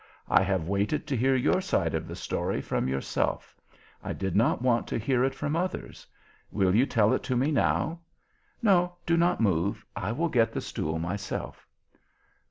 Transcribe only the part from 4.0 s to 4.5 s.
I did